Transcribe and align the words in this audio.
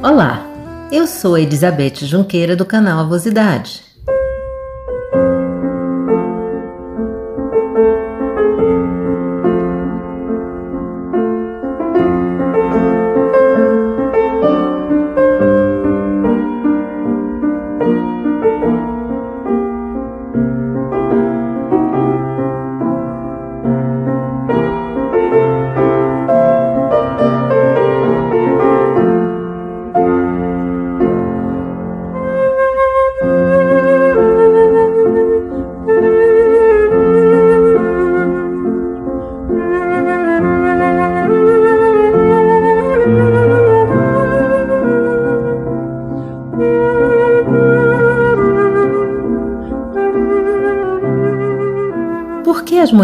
Olá, 0.00 0.46
eu 0.92 1.08
sou 1.08 1.36
Elizabeth 1.36 2.04
Junqueira 2.04 2.54
do 2.54 2.64
canal 2.64 3.00
Avosidade. 3.00 3.93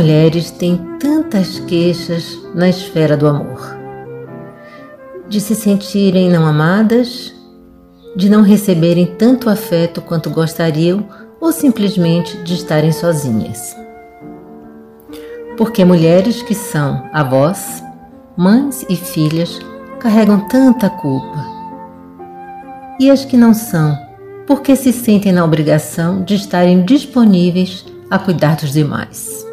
Mulheres 0.01 0.51
têm 0.51 0.81
tantas 0.99 1.59
queixas 1.59 2.39
na 2.55 2.71
esfera 2.71 3.19
do 3.19 3.27
amor? 3.27 3.61
De 5.29 5.39
se 5.43 5.55
sentirem 5.55 6.31
não 6.31 6.47
amadas, 6.47 7.35
de 8.17 8.31
não 8.31 8.41
receberem 8.41 9.05
tanto 9.05 9.51
afeto 9.51 10.01
quanto 10.01 10.31
gostariam 10.31 11.07
ou 11.39 11.53
simplesmente 11.53 12.35
de 12.45 12.55
estarem 12.55 12.93
sozinhas. 12.93 13.77
Porque 15.59 15.85
mulheres 15.85 16.41
que 16.41 16.55
são 16.55 17.07
avós, 17.13 17.83
mães 18.35 18.87
e 18.89 18.97
filhas 18.97 19.59
carregam 19.99 20.49
tanta 20.49 20.89
culpa. 20.89 21.45
E 22.99 23.11
as 23.11 23.27
que 23.27 23.37
não 23.37 23.53
são, 23.53 23.95
porque 24.47 24.75
se 24.75 24.95
sentem 24.95 25.31
na 25.31 25.45
obrigação 25.45 26.25
de 26.25 26.37
estarem 26.37 26.87
disponíveis 26.87 27.85
a 28.11 28.19
cuidar 28.19 28.57
dos 28.57 28.73
demais. 28.73 29.50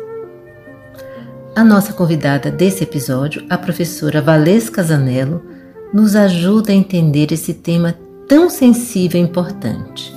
A 1.57 1.63
nossa 1.63 1.91
convidada 1.91 2.51
desse 2.51 2.83
episódio, 2.83 3.43
a 3.49 3.57
professora 3.57 4.21
Valesca 4.21 4.83
Zanello, 4.83 5.41
nos 5.91 6.15
ajuda 6.15 6.71
a 6.71 6.75
entender 6.75 7.31
esse 7.31 7.51
tema 7.51 7.95
tão 8.27 8.47
sensível 8.47 9.19
e 9.19 9.23
importante. 9.23 10.13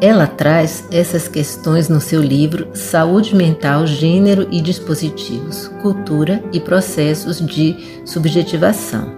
Ela 0.00 0.26
traz 0.26 0.84
essas 0.90 1.28
questões 1.28 1.88
no 1.88 2.00
seu 2.00 2.20
livro 2.20 2.66
Saúde 2.74 3.36
Mental, 3.36 3.86
Gênero 3.86 4.48
e 4.50 4.60
Dispositivos, 4.60 5.68
Cultura 5.82 6.42
e 6.52 6.58
Processos 6.58 7.38
de 7.38 8.02
Subjetivação. 8.04 9.08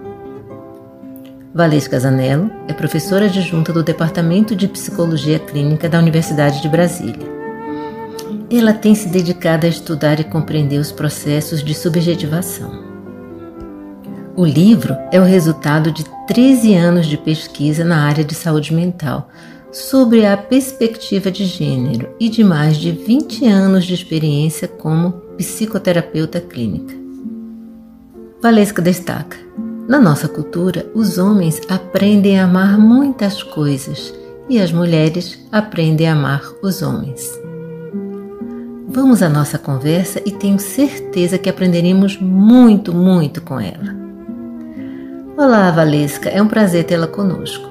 Valesca 1.51 1.99
Zanello 1.99 2.51
é 2.67 2.73
professora 2.73 3.25
adjunta 3.25 3.73
do 3.73 3.81
Departamento 3.81 4.55
de 4.55 4.67
Psicologia 4.67 5.39
Clínica 5.39 5.89
da 5.89 5.97
Universidade 5.97 6.61
de 6.61 6.69
Brasília. 6.69 7.40
Ela 8.53 8.73
tem 8.73 8.93
se 8.93 9.07
dedicado 9.07 9.65
a 9.65 9.69
estudar 9.69 10.19
e 10.19 10.25
compreender 10.25 10.77
os 10.77 10.91
processos 10.91 11.63
de 11.63 11.73
subjetivação. 11.73 12.91
O 14.35 14.45
livro 14.45 14.97
é 15.09 15.21
o 15.21 15.23
resultado 15.23 15.89
de 15.89 16.03
13 16.27 16.73
anos 16.75 17.05
de 17.05 17.17
pesquisa 17.17 17.85
na 17.85 18.05
área 18.05 18.25
de 18.25 18.35
saúde 18.35 18.73
mental 18.73 19.29
sobre 19.71 20.25
a 20.25 20.35
perspectiva 20.35 21.31
de 21.31 21.45
gênero 21.45 22.09
e 22.19 22.27
de 22.27 22.43
mais 22.43 22.75
de 22.75 22.91
20 22.91 23.47
anos 23.47 23.85
de 23.85 23.93
experiência 23.93 24.67
como 24.67 25.13
psicoterapeuta 25.37 26.41
clínica. 26.41 26.93
Valesca 28.41 28.81
destaca: 28.81 29.37
na 29.87 29.99
nossa 29.99 30.27
cultura, 30.27 30.85
os 30.93 31.17
homens 31.17 31.61
aprendem 31.69 32.37
a 32.37 32.43
amar 32.43 32.77
muitas 32.77 33.41
coisas 33.43 34.13
e 34.49 34.59
as 34.59 34.73
mulheres 34.73 35.39
aprendem 35.51 36.09
a 36.09 36.13
amar 36.13 36.41
os 36.61 36.81
homens. 36.81 37.40
Vamos 38.93 39.23
à 39.23 39.29
nossa 39.29 39.57
conversa 39.57 40.21
e 40.25 40.31
tenho 40.31 40.59
certeza 40.59 41.37
que 41.37 41.49
aprenderemos 41.49 42.17
muito, 42.17 42.93
muito 42.93 43.41
com 43.41 43.57
ela. 43.57 43.95
Olá, 45.37 45.71
Valesca, 45.71 46.27
é 46.27 46.41
um 46.41 46.47
prazer 46.47 46.83
tê-la 46.83 47.07
conosco. 47.07 47.69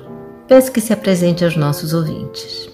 Peço 0.48 0.72
que 0.72 0.80
se 0.80 0.94
apresente 0.94 1.44
aos 1.44 1.56
nossos 1.56 1.92
ouvintes. 1.92 2.70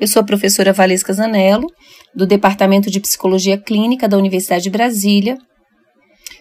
Eu 0.00 0.06
sou 0.06 0.20
a 0.20 0.24
professora 0.24 0.72
Valesca 0.72 1.12
Zanello, 1.12 1.66
do 2.14 2.24
Departamento 2.24 2.88
de 2.88 3.00
Psicologia 3.00 3.58
Clínica 3.58 4.06
da 4.08 4.16
Universidade 4.16 4.62
de 4.62 4.70
Brasília. 4.70 5.36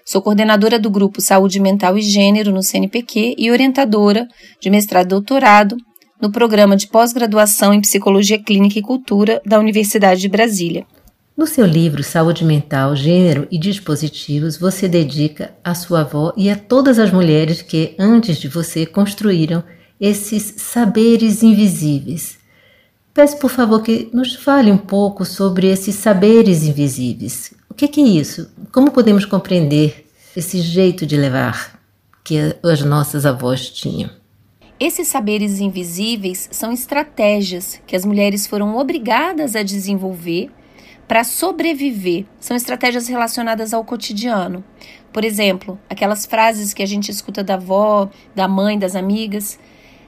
Sou 0.05 0.21
coordenadora 0.21 0.77
do 0.77 0.91
grupo 0.91 1.21
Saúde 1.21 1.59
Mental 1.59 1.97
e 1.97 2.03
Gênero 2.03 2.51
no 2.51 2.61
CNPq 2.61 3.33
e 3.35 3.49
orientadora 3.49 4.27
de 4.61 4.69
mestrado 4.69 5.07
e 5.07 5.09
doutorado 5.09 5.75
no 6.21 6.31
programa 6.31 6.77
de 6.77 6.87
pós-graduação 6.87 7.73
em 7.73 7.81
Psicologia 7.81 8.37
Clínica 8.37 8.77
e 8.77 8.83
Cultura 8.83 9.41
da 9.43 9.57
Universidade 9.57 10.21
de 10.21 10.29
Brasília. 10.29 10.85
No 11.35 11.47
seu 11.47 11.65
livro 11.65 12.03
Saúde 12.03 12.43
Mental, 12.43 12.93
Gênero 12.93 13.47
e 13.49 13.57
Dispositivos, 13.57 14.57
você 14.57 14.87
dedica 14.87 15.53
a 15.63 15.73
sua 15.73 16.01
avó 16.01 16.33
e 16.35 16.49
a 16.49 16.57
todas 16.57 16.99
as 16.99 17.09
mulheres 17.09 17.61
que, 17.61 17.95
antes 17.97 18.37
de 18.37 18.49
você, 18.49 18.85
construíram 18.85 19.63
esses 19.99 20.55
saberes 20.57 21.41
invisíveis. 21.41 22.37
Peço, 23.13 23.37
por 23.37 23.49
favor, 23.49 23.81
que 23.81 24.09
nos 24.13 24.35
fale 24.35 24.71
um 24.71 24.77
pouco 24.77 25.23
sobre 25.23 25.67
esses 25.67 25.95
saberes 25.95 26.63
invisíveis. 26.63 27.53
O 27.69 27.73
que 27.73 27.99
é 27.99 28.03
isso? 28.03 28.49
Como 28.71 28.91
podemos 28.91 29.25
compreender 29.25 30.07
esse 30.35 30.59
jeito 30.59 31.05
de 31.05 31.15
levar 31.15 31.79
que 32.25 32.55
as 32.61 32.81
nossas 32.81 33.25
avós 33.25 33.69
tinham? 33.69 34.09
Esses 34.77 35.07
saberes 35.07 35.59
invisíveis 35.59 36.49
são 36.51 36.71
estratégias 36.73 37.79
que 37.87 37.95
as 37.95 38.03
mulheres 38.03 38.47
foram 38.47 38.75
obrigadas 38.75 39.55
a 39.55 39.63
desenvolver 39.63 40.49
para 41.11 41.25
sobreviver. 41.25 42.23
São 42.39 42.55
estratégias 42.55 43.09
relacionadas 43.09 43.73
ao 43.73 43.83
cotidiano. 43.83 44.63
Por 45.11 45.25
exemplo, 45.25 45.77
aquelas 45.89 46.25
frases 46.25 46.73
que 46.73 46.81
a 46.81 46.85
gente 46.85 47.11
escuta 47.11 47.43
da 47.43 47.55
avó, 47.55 48.09
da 48.33 48.47
mãe, 48.47 48.79
das 48.79 48.95
amigas. 48.95 49.59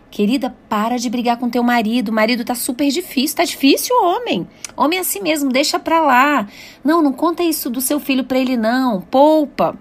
Querida, 0.10 0.56
para 0.70 0.98
de 0.98 1.10
brigar 1.10 1.36
com 1.36 1.50
teu 1.50 1.62
marido. 1.62 2.08
O 2.08 2.14
marido 2.14 2.46
tá 2.46 2.56
super 2.56 2.88
difícil. 2.90 3.36
Tá 3.36 3.44
difícil, 3.44 3.94
homem. 4.02 4.48
Homem 4.78 4.98
é 4.98 5.02
assim 5.02 5.20
mesmo, 5.20 5.52
deixa 5.52 5.78
pra 5.78 6.00
lá. 6.00 6.48
Não, 6.82 7.02
não 7.02 7.12
conta 7.12 7.44
isso 7.44 7.70
do 7.70 7.82
seu 7.82 8.00
filho 8.00 8.24
pra 8.24 8.40
ele, 8.40 8.56
não. 8.56 9.02
Poupa. 9.02 9.78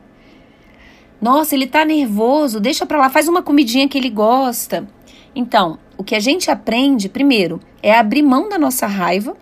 Nossa, 1.21 1.55
ele 1.55 1.69
tá 1.69 1.85
nervoso, 1.85 2.59
deixa 2.59 2.85
pra 2.85 2.99
lá, 2.99 3.09
faz 3.09 3.29
uma 3.29 3.45
comidinha 3.45 3.87
que 3.87 3.97
ele 3.97 4.11
gosta. 4.11 4.89
Então, 5.37 5.79
o 5.97 6.03
que 6.03 6.17
a 6.17 6.21
gente 6.21 6.51
aprende, 6.51 7.09
primeiro, 7.09 7.61
é 7.81 7.95
abrir 7.95 8.23
mão 8.23 8.49
da 8.49 8.59
nossa 8.59 8.89
raiva 8.89 9.37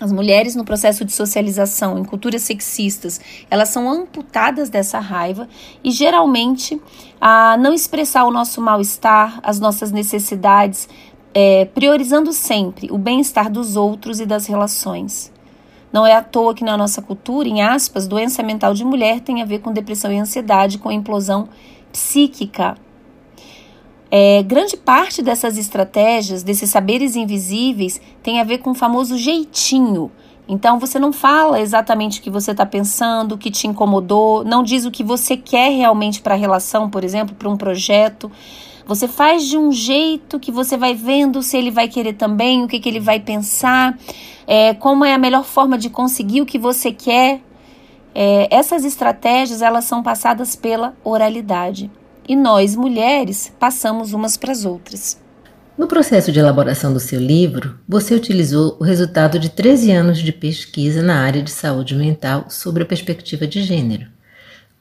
as 0.00 0.12
mulheres 0.12 0.54
no 0.54 0.64
processo 0.64 1.04
de 1.04 1.12
socialização 1.12 1.98
em 1.98 2.04
culturas 2.04 2.42
sexistas, 2.42 3.20
elas 3.50 3.68
são 3.68 3.90
amputadas 3.90 4.70
dessa 4.70 4.98
raiva 5.00 5.48
e 5.82 5.90
geralmente 5.90 6.80
a 7.20 7.56
não 7.56 7.72
expressar 7.72 8.24
o 8.24 8.30
nosso 8.30 8.60
mal-estar, 8.60 9.40
as 9.42 9.58
nossas 9.58 9.90
necessidades, 9.90 10.88
é, 11.34 11.64
priorizando 11.64 12.32
sempre 12.32 12.90
o 12.90 12.98
bem-estar 12.98 13.50
dos 13.50 13.76
outros 13.76 14.20
e 14.20 14.26
das 14.26 14.46
relações. 14.46 15.32
Não 15.92 16.06
é 16.06 16.14
à 16.14 16.22
toa 16.22 16.54
que 16.54 16.64
na 16.64 16.76
nossa 16.76 17.00
cultura, 17.00 17.48
em 17.48 17.62
aspas, 17.62 18.06
doença 18.06 18.42
mental 18.42 18.74
de 18.74 18.84
mulher 18.84 19.20
tem 19.20 19.42
a 19.42 19.44
ver 19.44 19.60
com 19.60 19.72
depressão 19.72 20.12
e 20.12 20.18
ansiedade, 20.18 20.78
com 20.78 20.92
implosão 20.92 21.48
psíquica. 21.90 22.76
É, 24.10 24.42
grande 24.42 24.76
parte 24.76 25.20
dessas 25.20 25.58
estratégias, 25.58 26.42
desses 26.42 26.70
saberes 26.70 27.14
invisíveis, 27.14 28.00
tem 28.22 28.40
a 28.40 28.44
ver 28.44 28.58
com 28.58 28.70
o 28.70 28.74
famoso 28.74 29.18
jeitinho. 29.18 30.10
Então 30.48 30.78
você 30.78 30.98
não 30.98 31.12
fala 31.12 31.60
exatamente 31.60 32.20
o 32.20 32.22
que 32.22 32.30
você 32.30 32.52
está 32.52 32.64
pensando, 32.64 33.32
o 33.32 33.38
que 33.38 33.50
te 33.50 33.66
incomodou, 33.66 34.42
não 34.44 34.62
diz 34.62 34.86
o 34.86 34.90
que 34.90 35.04
você 35.04 35.36
quer 35.36 35.70
realmente 35.72 36.22
para 36.22 36.34
a 36.34 36.38
relação, 36.38 36.88
por 36.88 37.04
exemplo, 37.04 37.34
para 37.34 37.50
um 37.50 37.56
projeto. 37.56 38.32
Você 38.86 39.06
faz 39.06 39.46
de 39.46 39.58
um 39.58 39.70
jeito 39.70 40.40
que 40.40 40.50
você 40.50 40.78
vai 40.78 40.94
vendo 40.94 41.42
se 41.42 41.58
ele 41.58 41.70
vai 41.70 41.86
querer 41.86 42.14
também, 42.14 42.64
o 42.64 42.68
que, 42.68 42.80
que 42.80 42.88
ele 42.88 43.00
vai 43.00 43.20
pensar, 43.20 43.98
é, 44.46 44.72
como 44.72 45.04
é 45.04 45.12
a 45.12 45.18
melhor 45.18 45.44
forma 45.44 45.76
de 45.76 45.90
conseguir 45.90 46.40
o 46.40 46.46
que 46.46 46.58
você 46.58 46.90
quer. 46.90 47.42
É, 48.14 48.48
essas 48.50 48.86
estratégias 48.86 49.60
elas 49.60 49.84
são 49.84 50.02
passadas 50.02 50.56
pela 50.56 50.96
oralidade 51.04 51.90
e 52.28 52.36
nós 52.36 52.76
mulheres 52.76 53.50
passamos 53.58 54.12
umas 54.12 54.36
para 54.36 54.52
as 54.52 54.64
outras. 54.64 55.18
No 55.78 55.86
processo 55.86 56.30
de 56.30 56.38
elaboração 56.38 56.92
do 56.92 57.00
seu 57.00 57.18
livro, 57.18 57.78
você 57.88 58.14
utilizou 58.14 58.76
o 58.78 58.84
resultado 58.84 59.38
de 59.38 59.48
13 59.48 59.92
anos 59.92 60.18
de 60.18 60.32
pesquisa 60.32 61.02
na 61.02 61.22
área 61.22 61.42
de 61.42 61.50
saúde 61.50 61.94
mental 61.94 62.46
sobre 62.50 62.82
a 62.82 62.86
perspectiva 62.86 63.46
de 63.46 63.62
gênero. 63.62 64.06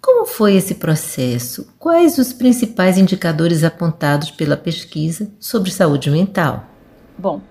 Como 0.01 0.25
foi 0.25 0.55
esse 0.55 0.75
processo? 0.75 1.73
Quais 1.79 2.17
os 2.17 2.33
principais 2.33 2.97
indicadores 2.97 3.63
apontados 3.63 4.31
pela 4.31 4.57
pesquisa 4.57 5.31
sobre 5.39 5.71
saúde 5.71 6.09
mental? 6.09 6.65
Bom, 7.17 7.41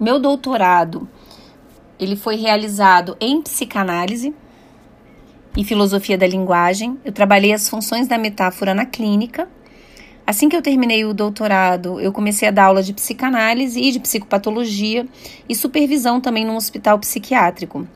meu 0.00 0.18
doutorado 0.18 1.08
ele 1.98 2.14
foi 2.14 2.36
realizado 2.36 3.16
em 3.20 3.42
psicanálise 3.42 4.34
e 5.58 5.64
filosofia 5.64 6.16
da 6.16 6.24
linguagem. 6.24 6.96
Eu 7.04 7.10
trabalhei 7.10 7.52
as 7.52 7.68
funções 7.68 8.06
da 8.06 8.16
metáfora 8.16 8.72
na 8.72 8.86
clínica. 8.86 9.48
Assim 10.24 10.48
que 10.48 10.54
eu 10.54 10.62
terminei 10.62 11.04
o 11.04 11.12
doutorado, 11.12 11.98
eu 11.98 12.12
comecei 12.12 12.46
a 12.46 12.52
dar 12.52 12.66
aula 12.66 12.80
de 12.80 12.92
psicanálise 12.92 13.80
e 13.80 13.90
de 13.90 13.98
psicopatologia 13.98 15.04
e 15.48 15.56
supervisão 15.56 16.20
também 16.20 16.44
num 16.44 16.54
hospital 16.54 16.96
psiquiátrico. 17.00 17.88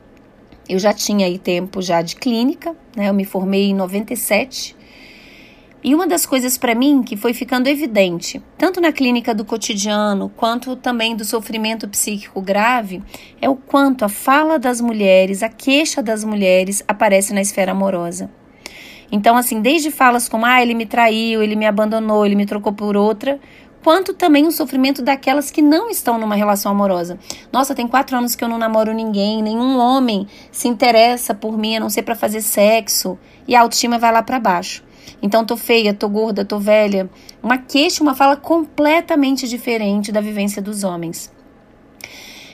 Eu 0.67 0.77
já 0.77 0.91
tinha 0.91 1.25
aí 1.25 1.39
tempo 1.39 1.81
já 1.81 2.01
de 2.01 2.17
clínica, 2.17 2.75
né? 2.97 3.07
Eu 3.07 3.13
me 3.13 3.23
formei 3.23 3.69
em 3.69 3.73
97. 3.73 4.75
E 5.83 5.93
uma 5.93 6.07
das 6.07 6.25
coisas 6.25 6.57
para 6.57 6.73
mim 6.73 7.03
que 7.03 7.17
foi 7.17 7.33
ficando 7.33 7.67
evidente, 7.67 8.41
tanto 8.57 8.79
na 8.79 8.93
clínica 8.93 9.35
do 9.35 9.43
cotidiano 9.43 10.31
quanto 10.33 10.77
também 10.77 11.13
do 11.13 11.25
sofrimento 11.25 11.89
psíquico 11.89 12.41
grave, 12.41 13.03
é 13.41 13.49
o 13.49 13.55
quanto 13.55 14.05
a 14.05 14.09
fala 14.09 14.57
das 14.57 14.79
mulheres, 14.79 15.43
a 15.43 15.49
queixa 15.49 16.01
das 16.01 16.23
mulheres 16.23 16.81
aparece 16.87 17.33
na 17.33 17.41
esfera 17.41 17.73
amorosa. 17.73 18.31
Então, 19.11 19.35
assim, 19.35 19.61
desde 19.61 19.91
falas 19.91 20.29
como 20.29 20.45
ah, 20.45 20.61
ele 20.61 20.73
me 20.73 20.85
traiu, 20.85 21.43
ele 21.43 21.55
me 21.55 21.65
abandonou, 21.65 22.25
ele 22.25 22.35
me 22.35 22.45
trocou 22.45 22.71
por 22.71 22.95
outra, 22.95 23.37
quanto 23.83 24.13
também 24.13 24.47
o 24.47 24.51
sofrimento 24.53 25.01
daquelas 25.01 25.51
que 25.51 25.61
não 25.61 25.89
estão 25.89 26.17
numa 26.17 26.33
relação 26.33 26.71
amorosa. 26.71 27.19
Nossa, 27.51 27.75
tem 27.75 27.89
quatro 27.89 28.15
anos 28.15 28.35
que 28.35 28.43
eu 28.43 28.47
não 28.47 28.57
namoro 28.57 28.93
ninguém, 28.93 29.43
nenhum 29.43 29.77
homem 29.77 30.27
se 30.49 30.69
interessa 30.69 31.35
por 31.35 31.57
mim 31.57 31.75
a 31.75 31.81
não 31.81 31.89
ser 31.89 32.03
para 32.03 32.15
fazer 32.15 32.41
sexo, 32.41 33.19
e 33.45 33.53
a 33.53 33.59
autoestima 33.59 33.99
vai 33.99 34.13
lá 34.13 34.23
para 34.23 34.39
baixo. 34.39 34.81
Então, 35.21 35.45
tô 35.45 35.55
feia, 35.55 35.93
tô 35.93 36.09
gorda, 36.09 36.43
tô 36.43 36.59
velha. 36.59 37.09
Uma 37.41 37.57
queixa, 37.57 38.03
uma 38.03 38.15
fala 38.15 38.35
completamente 38.35 39.47
diferente 39.47 40.11
da 40.11 40.21
vivência 40.21 40.61
dos 40.61 40.83
homens. 40.83 41.31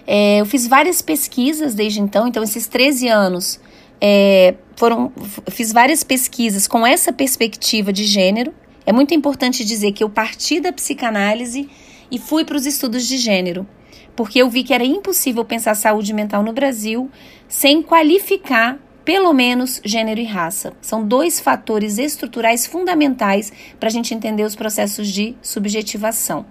É, 0.06 0.40
eu 0.40 0.46
fiz 0.46 0.68
várias 0.68 1.02
pesquisas 1.02 1.76
desde 1.76 2.02
então, 2.02 2.28
então, 2.28 2.42
esses 2.42 2.68
13 2.68 3.08
anos 3.08 3.60
é, 4.02 4.56
foram. 4.76 5.12
Fiz 5.52 5.72
várias 5.72 6.04
pesquisas 6.04 6.68
com 6.68 6.86
essa 6.86 7.14
perspectiva 7.14 7.94
de 7.94 8.06
gênero 8.06 8.54
é 8.90 8.92
muito 8.92 9.14
importante 9.14 9.64
dizer 9.64 9.92
que 9.92 10.04
eu 10.04 10.10
parti 10.10 10.60
da 10.60 10.74
psicanálise 10.74 11.70
e 12.10 12.18
fui 12.18 12.44
para 12.44 12.58
os 12.58 12.66
estudos 12.66 13.08
de 13.08 13.20
gênero, 13.20 13.68
porque 14.16 14.42
eu 14.42 14.50
vi 14.50 14.64
que 14.64 14.74
era 14.74 14.84
impossível 14.84 15.46
pensar 15.46 15.76
saúde 15.76 16.12
mental 16.12 16.42
no 16.42 16.52
Brasil 16.52 17.08
sem 17.48 17.84
qualificar 17.84 18.80
pelo 19.10 19.34
menos 19.34 19.82
gênero 19.84 20.22
e 20.22 20.24
raça. 20.24 20.72
São 20.80 21.04
dois 21.04 21.40
fatores 21.40 21.98
estruturais 21.98 22.68
fundamentais 22.68 23.52
para 23.80 23.90
a 23.90 23.92
gente 23.92 24.14
entender 24.14 24.44
os 24.44 24.56
processos 24.56 25.08
de 25.08 25.36
subjetivação. 25.42 26.46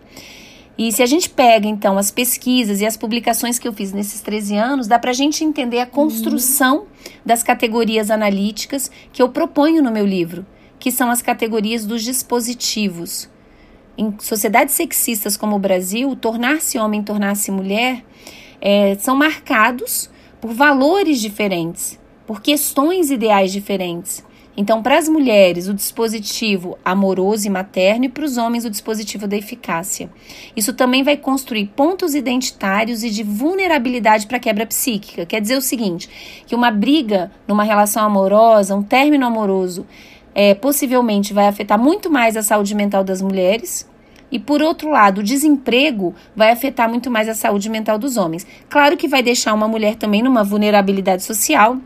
E 0.77 0.91
se 0.91 1.01
a 1.01 1.07
gente 1.07 1.31
pega, 1.31 1.69
então, 1.69 1.97
as 1.97 2.11
pesquisas 2.11 2.81
e 2.81 2.87
as 2.87 2.97
publicações 2.97 3.61
que 3.61 3.69
eu 3.69 3.73
fiz 3.73 3.93
nesses 3.93 4.21
13 4.23 4.57
anos, 4.57 4.89
dá 4.89 4.99
para 4.99 5.13
a 5.13 5.15
gente 5.15 5.45
entender 5.45 5.79
a 5.79 5.87
construção 5.87 6.87
das 7.25 7.45
categorias 7.45 8.11
analíticas 8.11 8.91
que 9.13 9.23
eu 9.23 9.29
proponho 9.29 9.81
no 9.81 9.93
meu 9.93 10.05
livro 10.05 10.45
que 10.81 10.91
são 10.91 11.13
as 11.13 11.23
categorias 11.23 11.87
dos 11.87 12.03
dispositivos. 12.03 13.31
Em 13.97 14.13
sociedades 14.19 14.75
sexistas 14.75 15.37
como 15.37 15.55
o 15.55 15.61
Brasil, 15.61 16.17
tornar-se 16.17 16.77
homem, 16.77 17.05
tornar-se 17.05 17.53
mulher 17.53 18.05
é, 18.61 18.97
são 18.97 19.15
marcados 19.15 20.11
por 20.41 20.53
valores 20.53 21.21
diferentes, 21.21 21.99
por 22.29 22.43
questões 22.43 23.11
ideais 23.11 23.51
diferentes. 23.51 24.23
Então, 24.55 24.83
para 24.83 24.99
as 24.99 25.09
mulheres, 25.09 25.67
o 25.67 25.73
dispositivo 25.73 26.77
amoroso 26.85 27.47
e 27.47 27.51
materno, 27.51 28.05
e 28.05 28.09
para 28.11 28.25
os 28.25 28.37
homens, 28.37 28.67
o 28.67 28.71
dispositivo 28.71 29.27
da 29.27 29.35
eficácia. 29.35 30.11
Isso 30.55 30.75
também 30.75 31.03
vai 31.03 31.17
construir 31.17 31.69
pontos 31.75 32.15
identitários 32.15 33.03
e 33.03 33.09
de 33.09 33.23
vulnerabilidade 33.23 34.27
para 34.27 34.39
quebra 34.39 34.67
psíquica. 34.67 35.25
Quer 35.25 35.41
dizer 35.41 35.57
o 35.57 35.63
seguinte: 35.63 36.11
que 36.47 36.55
uma 36.55 36.71
briga 36.71 37.33
numa 37.47 37.65
relação 37.65 38.05
amorosa, 38.05 38.77
um 38.77 38.83
término 38.83 39.25
amoroso, 39.25 39.87
é, 40.35 40.55
possivelmente 40.55 41.33
vai 41.33 41.47
afetar 41.47 41.79
muito 41.79 42.11
mais 42.11 42.37
a 42.37 42.43
saúde 42.43 42.75
mental 42.75 43.03
das 43.03 43.23
mulheres. 43.23 43.89
E 44.31 44.39
por 44.39 44.61
outro 44.61 44.91
lado, 44.91 45.23
o 45.23 45.25
desemprego 45.25 46.15
vai 46.37 46.51
afetar 46.51 46.91
muito 46.91 47.11
mais 47.11 47.27
a 47.27 47.35
saúde 47.35 47.71
mental 47.71 47.99
dos 47.99 48.19
homens. 48.19 48.47
Claro 48.69 48.99
que 48.99 49.09
vai 49.09 49.23
deixar 49.23 49.55
uma 49.55 49.67
mulher 49.67 49.95
também 49.95 50.23
numa 50.23 50.45
vulnerabilidade 50.45 51.23
social, 51.23 51.79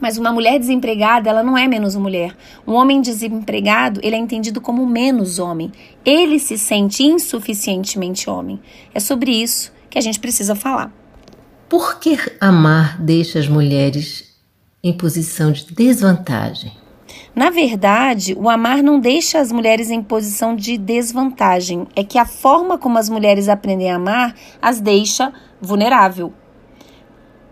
mas 0.00 0.18
uma 0.18 0.32
mulher 0.32 0.58
desempregada, 0.58 1.28
ela 1.28 1.42
não 1.42 1.56
é 1.56 1.66
menos 1.66 1.96
mulher. 1.96 2.36
Um 2.66 2.74
homem 2.74 3.00
desempregado, 3.00 4.00
ele 4.02 4.16
é 4.16 4.18
entendido 4.18 4.60
como 4.60 4.86
menos 4.86 5.38
homem. 5.38 5.72
Ele 6.04 6.38
se 6.38 6.58
sente 6.58 7.02
insuficientemente 7.02 8.28
homem. 8.28 8.60
É 8.94 9.00
sobre 9.00 9.30
isso 9.30 9.72
que 9.88 9.98
a 9.98 10.02
gente 10.02 10.20
precisa 10.20 10.54
falar. 10.54 10.92
Por 11.68 11.98
que 11.98 12.16
amar 12.40 13.00
deixa 13.00 13.38
as 13.38 13.48
mulheres 13.48 14.34
em 14.82 14.92
posição 14.92 15.50
de 15.50 15.72
desvantagem? 15.72 16.72
Na 17.34 17.50
verdade, 17.50 18.34
o 18.38 18.48
amar 18.48 18.82
não 18.82 19.00
deixa 19.00 19.40
as 19.40 19.50
mulheres 19.50 19.90
em 19.90 20.00
posição 20.00 20.54
de 20.54 20.78
desvantagem, 20.78 21.86
é 21.96 22.04
que 22.04 22.16
a 22.16 22.24
forma 22.24 22.78
como 22.78 22.96
as 22.96 23.08
mulheres 23.08 23.48
aprendem 23.48 23.90
a 23.90 23.96
amar 23.96 24.34
as 24.62 24.80
deixa 24.80 25.32
vulnerável. 25.60 26.32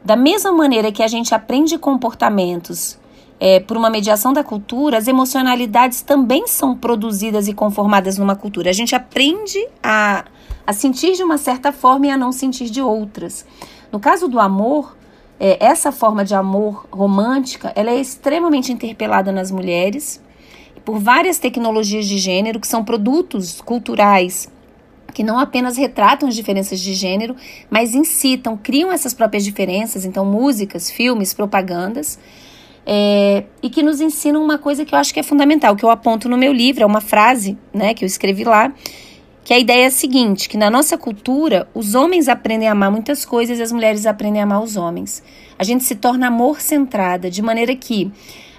Da 0.05 0.17
mesma 0.17 0.51
maneira 0.51 0.91
que 0.91 1.03
a 1.03 1.07
gente 1.07 1.33
aprende 1.35 1.79
comportamentos 1.79 2.99
é, 3.39 3.61
por 3.61 3.77
uma 3.77 3.89
mediação 3.89 4.33
da 4.33 4.43
cultura, 4.43 4.99
as 4.99 5.07
emocionalidades 5.07 6.03
também 6.03 6.47
são 6.47 6.77
produzidas 6.77 7.47
e 7.47 7.53
conformadas 7.55 8.19
numa 8.19 8.35
cultura. 8.35 8.71
A 8.71 8.73
gente 8.73 8.97
aprende 8.97 9.65
a, 9.83 10.25
a 10.67 10.73
sentir 10.73 11.13
de 11.13 11.23
uma 11.23 11.39
certa 11.39 11.71
forma 11.71 12.07
e 12.07 12.11
a 12.11 12.17
não 12.17 12.33
sentir 12.33 12.69
de 12.69 12.83
outras. 12.83 13.47
No 13.93 14.01
caso 14.01 14.27
do 14.27 14.41
amor, 14.41 14.97
é, 15.39 15.65
essa 15.65 15.93
forma 15.93 16.25
de 16.25 16.35
amor 16.35 16.87
romântica, 16.91 17.73
ela 17.77 17.91
é 17.91 18.01
extremamente 18.01 18.73
interpelada 18.73 19.31
nas 19.31 19.51
mulheres 19.53 20.21
por 20.85 20.99
várias 20.99 21.39
tecnologias 21.39 22.07
de 22.07 22.19
gênero 22.19 22.59
que 22.59 22.67
são 22.67 22.85
produtos 22.85 23.61
culturais 23.61 24.49
que 25.13 25.23
não 25.23 25.39
apenas 25.39 25.77
retratam 25.77 26.29
as 26.29 26.35
diferenças 26.35 26.81
de 26.81 26.95
gênero, 26.95 27.37
mas 27.71 27.95
incitam, 27.95 28.57
criam 28.57 28.91
essas 28.91 29.13
próprias 29.13 29.45
diferenças, 29.45 30.05
então 30.05 30.25
músicas, 30.25 30.91
filmes, 30.91 31.35
propagandas, 31.35 32.19
é, 32.85 33.45
e 33.63 33.71
que 33.71 33.83
nos 33.83 34.01
ensinam 34.01 34.43
uma 34.43 34.59
coisa 34.59 34.85
que 34.85 34.95
eu 34.95 34.99
acho 34.99 35.15
que 35.15 35.21
é 35.21 35.23
fundamental, 35.23 35.77
que 35.77 35.85
eu 35.85 35.91
aponto 35.91 36.29
no 36.29 36.37
meu 36.37 36.53
livro, 36.53 36.83
é 36.83 36.87
uma 36.87 37.01
frase 37.01 37.57
né, 37.73 37.95
que 37.95 38.05
eu 38.05 38.07
escrevi 38.07 38.45
lá, 38.45 38.73
que 39.45 39.53
a 39.53 39.59
ideia 39.59 39.85
é 39.85 39.87
a 39.87 39.91
seguinte, 39.91 40.49
que 40.49 40.57
na 40.57 40.71
nossa 40.71 40.97
cultura, 40.97 41.69
os 41.75 41.95
homens 41.95 42.29
aprendem 42.29 42.69
a 42.69 42.73
amar 42.73 42.91
muitas 42.91 43.25
coisas 43.25 43.59
e 43.59 43.63
as 43.63 43.73
mulheres 43.73 44.07
aprendem 44.07 44.41
a 44.41 44.45
amar 44.45 44.63
os 44.63 44.77
homens. 44.77 45.23
A 45.59 45.65
gente 45.65 45.85
se 45.85 45.97
torna 45.97 46.29
amor 46.29 46.61
centrada, 46.61 47.29
de 47.29 47.43
maneira 47.43 47.75
que 47.75 48.11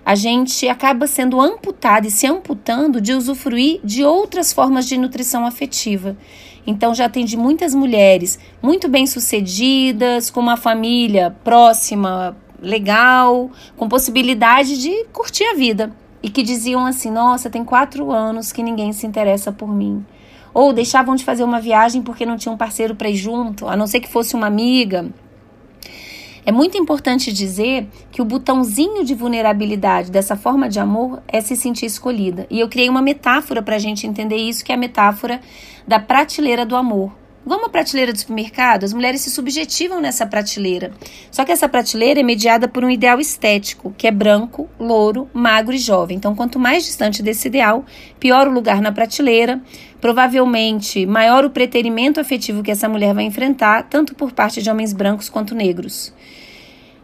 a 0.05 0.15
gente 0.15 0.67
acaba 0.67 1.07
sendo 1.07 1.39
amputada 1.39 2.07
e 2.07 2.11
se 2.11 2.27
amputando 2.27 2.99
de 2.99 3.13
usufruir 3.13 3.79
de 3.83 4.03
outras 4.03 4.51
formas 4.51 4.85
de 4.87 4.97
nutrição 4.97 5.45
afetiva. 5.45 6.17
Então 6.65 6.93
já 6.93 7.05
atendi 7.05 7.37
muitas 7.37 7.73
mulheres 7.73 8.39
muito 8.61 8.87
bem-sucedidas, 8.87 10.29
com 10.29 10.39
uma 10.39 10.57
família 10.57 11.35
próxima, 11.43 12.35
legal, 12.61 13.51
com 13.77 13.87
possibilidade 13.89 14.81
de 14.81 15.05
curtir 15.11 15.45
a 15.45 15.55
vida. 15.55 15.91
E 16.21 16.29
que 16.29 16.41
diziam 16.41 16.85
assim: 16.85 17.11
Nossa, 17.11 17.49
tem 17.49 17.65
quatro 17.65 18.11
anos 18.11 18.51
que 18.51 18.63
ninguém 18.63 18.93
se 18.93 19.05
interessa 19.05 19.51
por 19.51 19.67
mim 19.67 20.05
ou 20.53 20.71
deixavam 20.71 21.15
de 21.15 21.23
fazer 21.23 21.43
uma 21.43 21.59
viagem 21.59 22.01
porque 22.01 22.25
não 22.25 22.37
tinham 22.37 22.53
um 22.53 22.57
parceiro 22.57 22.95
para 22.95 23.09
ir 23.09 23.15
junto, 23.15 23.67
a 23.67 23.75
não 23.75 23.87
ser 23.87 23.99
que 23.99 24.07
fosse 24.07 24.35
uma 24.35 24.47
amiga. 24.47 25.09
É 26.45 26.51
muito 26.51 26.77
importante 26.77 27.31
dizer 27.31 27.87
que 28.11 28.21
o 28.21 28.25
botãozinho 28.25 29.05
de 29.05 29.15
vulnerabilidade 29.15 30.11
dessa 30.11 30.35
forma 30.35 30.67
de 30.67 30.79
amor 30.79 31.23
é 31.27 31.39
se 31.39 31.55
sentir 31.55 31.85
escolhida. 31.85 32.45
E 32.49 32.59
eu 32.59 32.67
criei 32.67 32.89
uma 32.89 33.01
metáfora 33.01 33.61
para 33.61 33.77
a 33.77 33.79
gente 33.79 34.05
entender 34.05 34.35
isso, 34.35 34.63
que 34.63 34.71
é 34.71 34.75
a 34.75 34.77
metáfora 34.77 35.39
da 35.87 35.99
prateleira 35.99 36.65
do 36.65 36.75
amor. 36.75 37.22
Igual 37.45 37.59
uma 37.59 37.69
prateleira 37.69 38.13
do 38.13 38.17
supermercado, 38.17 38.85
as 38.85 38.93
mulheres 38.93 39.19
se 39.19 39.29
subjetivam 39.29 39.99
nessa 39.99 40.25
prateleira. 40.25 40.91
Só 41.29 41.43
que 41.43 41.51
essa 41.51 41.67
prateleira 41.67 42.21
é 42.21 42.23
mediada 42.23 42.69
por 42.69 42.85
um 42.85 42.89
ideal 42.89 43.19
estético, 43.19 43.93
que 43.97 44.07
é 44.07 44.11
branco, 44.11 44.69
louro, 44.79 45.29
magro 45.33 45.75
e 45.75 45.77
jovem. 45.77 46.15
Então, 46.15 46.33
quanto 46.35 46.57
mais 46.57 46.85
distante 46.85 47.21
desse 47.21 47.49
ideal, 47.49 47.85
pior 48.17 48.47
o 48.47 48.51
lugar 48.51 48.81
na 48.81 48.93
prateleira, 48.93 49.61
provavelmente 49.99 51.05
maior 51.05 51.43
o 51.43 51.49
preterimento 51.49 52.19
afetivo 52.19 52.63
que 52.63 52.71
essa 52.71 52.87
mulher 52.87 53.13
vai 53.13 53.25
enfrentar, 53.25 53.87
tanto 53.89 54.15
por 54.15 54.31
parte 54.31 54.61
de 54.61 54.69
homens 54.69 54.93
brancos 54.93 55.27
quanto 55.27 55.53
negros. 55.53 56.13